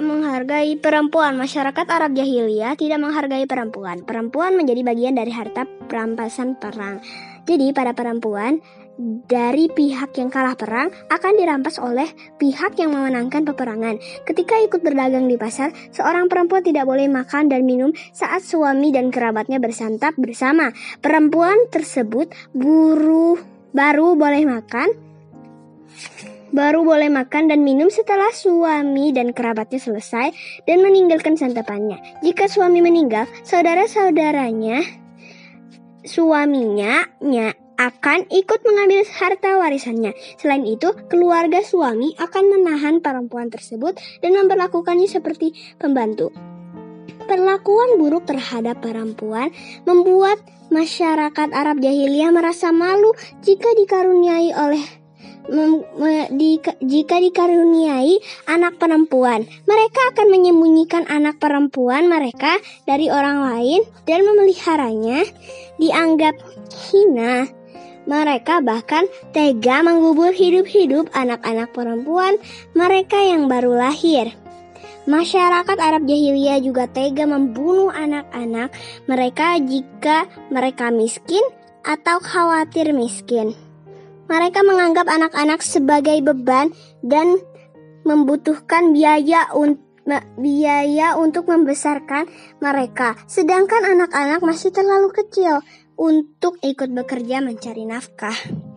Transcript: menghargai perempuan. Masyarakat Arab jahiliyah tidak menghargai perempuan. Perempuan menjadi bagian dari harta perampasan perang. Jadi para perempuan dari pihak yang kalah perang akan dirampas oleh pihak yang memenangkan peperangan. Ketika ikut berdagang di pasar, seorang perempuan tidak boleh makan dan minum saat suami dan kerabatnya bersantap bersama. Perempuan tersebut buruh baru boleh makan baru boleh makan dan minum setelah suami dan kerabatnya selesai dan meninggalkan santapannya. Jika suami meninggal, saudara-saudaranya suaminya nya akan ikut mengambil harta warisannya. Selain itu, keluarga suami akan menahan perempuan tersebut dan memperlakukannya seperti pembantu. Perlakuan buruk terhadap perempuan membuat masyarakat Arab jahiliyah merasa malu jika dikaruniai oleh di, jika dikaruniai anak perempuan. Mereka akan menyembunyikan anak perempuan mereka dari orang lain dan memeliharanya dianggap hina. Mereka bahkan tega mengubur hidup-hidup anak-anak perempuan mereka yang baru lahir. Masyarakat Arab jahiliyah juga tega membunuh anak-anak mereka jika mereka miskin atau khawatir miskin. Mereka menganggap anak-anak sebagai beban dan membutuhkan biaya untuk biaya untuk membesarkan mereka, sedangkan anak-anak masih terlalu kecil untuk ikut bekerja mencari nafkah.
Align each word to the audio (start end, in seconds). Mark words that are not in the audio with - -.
menghargai 0.00 0.78
perempuan. 0.78 1.34
Masyarakat 1.38 1.86
Arab 1.86 2.14
jahiliyah 2.14 2.74
tidak 2.74 2.98
menghargai 3.02 3.46
perempuan. 3.46 4.02
Perempuan 4.02 4.54
menjadi 4.54 4.82
bagian 4.86 5.14
dari 5.18 5.30
harta 5.30 5.66
perampasan 5.86 6.58
perang. 6.58 7.02
Jadi 7.48 7.72
para 7.72 7.96
perempuan 7.96 8.60
dari 9.30 9.70
pihak 9.70 10.10
yang 10.18 10.26
kalah 10.26 10.58
perang 10.58 10.90
akan 11.06 11.32
dirampas 11.38 11.78
oleh 11.78 12.10
pihak 12.36 12.74
yang 12.82 12.90
memenangkan 12.90 13.46
peperangan. 13.46 14.02
Ketika 14.26 14.58
ikut 14.58 14.82
berdagang 14.82 15.30
di 15.30 15.38
pasar, 15.38 15.70
seorang 15.94 16.26
perempuan 16.26 16.66
tidak 16.66 16.82
boleh 16.84 17.06
makan 17.06 17.46
dan 17.46 17.62
minum 17.62 17.94
saat 18.10 18.42
suami 18.42 18.90
dan 18.90 19.14
kerabatnya 19.14 19.62
bersantap 19.62 20.18
bersama. 20.18 20.74
Perempuan 20.98 21.70
tersebut 21.70 22.34
buruh 22.50 23.38
baru 23.70 24.18
boleh 24.18 24.42
makan 24.44 25.08
baru 26.52 26.84
boleh 26.84 27.12
makan 27.12 27.52
dan 27.52 27.60
minum 27.64 27.92
setelah 27.92 28.32
suami 28.32 29.12
dan 29.12 29.36
kerabatnya 29.36 29.80
selesai 29.80 30.32
dan 30.64 30.78
meninggalkan 30.80 31.36
santapannya. 31.36 32.00
Jika 32.24 32.48
suami 32.48 32.80
meninggal, 32.80 33.28
saudara-saudaranya 33.44 34.84
suaminya 36.08 37.04
nya 37.20 37.52
akan 37.78 38.26
ikut 38.34 38.60
mengambil 38.66 39.06
harta 39.06 39.54
warisannya. 39.62 40.10
Selain 40.34 40.66
itu, 40.66 40.90
keluarga 41.06 41.62
suami 41.62 42.10
akan 42.18 42.44
menahan 42.58 42.98
perempuan 42.98 43.54
tersebut 43.54 43.94
dan 44.18 44.34
memperlakukannya 44.34 45.06
seperti 45.06 45.54
pembantu. 45.78 46.34
Perlakuan 47.30 48.00
buruk 48.00 48.26
terhadap 48.26 48.82
perempuan 48.82 49.54
membuat 49.86 50.42
masyarakat 50.74 51.48
Arab 51.54 51.78
jahiliyah 51.78 52.34
merasa 52.34 52.74
malu 52.74 53.14
jika 53.46 53.68
dikaruniai 53.78 54.56
oleh 54.58 54.97
di, 55.48 56.60
jika 56.84 57.16
dikaruniai 57.16 58.20
anak 58.48 58.76
perempuan. 58.76 59.48
Mereka 59.64 60.00
akan 60.14 60.26
menyembunyikan 60.28 61.08
anak 61.08 61.40
perempuan 61.40 62.06
mereka 62.06 62.60
dari 62.84 63.08
orang 63.08 63.42
lain 63.44 63.80
dan 64.04 64.24
memeliharanya 64.28 65.24
dianggap 65.80 66.36
hina. 66.92 67.48
Mereka 68.08 68.64
bahkan 68.64 69.04
tega 69.36 69.84
mengubur 69.84 70.32
hidup-hidup 70.32 71.12
anak-anak 71.12 71.76
perempuan 71.76 72.40
mereka 72.72 73.20
yang 73.20 73.52
baru 73.52 73.76
lahir. 73.76 74.32
Masyarakat 75.08 75.76
Arab 75.80 76.04
jahiliyah 76.04 76.60
juga 76.60 76.84
tega 76.88 77.24
membunuh 77.24 77.88
anak-anak 77.92 78.72
mereka 79.08 79.56
jika 79.60 80.28
mereka 80.52 80.88
miskin 80.92 81.40
atau 81.84 82.20
khawatir 82.20 82.92
miskin. 82.92 83.67
Mereka 84.28 84.60
menganggap 84.62 85.08
anak-anak 85.08 85.64
sebagai 85.64 86.20
beban 86.20 86.70
dan 87.00 87.40
membutuhkan 88.04 88.92
biaya 88.92 89.48
untuk 89.52 89.88
biaya 90.40 91.20
untuk 91.20 91.52
membesarkan 91.52 92.24
mereka, 92.64 93.12
sedangkan 93.28 93.84
anak-anak 93.84 94.40
masih 94.40 94.72
terlalu 94.72 95.12
kecil 95.12 95.60
untuk 96.00 96.56
ikut 96.64 96.88
bekerja 96.96 97.44
mencari 97.44 97.84
nafkah. 97.84 98.67